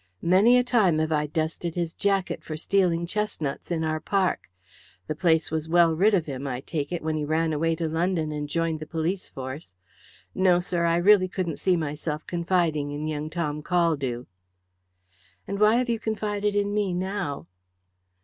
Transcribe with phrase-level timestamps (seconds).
[0.23, 4.49] Many a time have I dusted his jacket for stealing chestnuts in our park.
[5.05, 7.87] The place was well rid of him, I take it, when he ran away to
[7.87, 9.75] London and joined the police force.
[10.33, 14.25] No, sir, I really couldn't see myself confiding in young Tom Caldew."
[15.47, 17.45] "And why have you confided in me now?"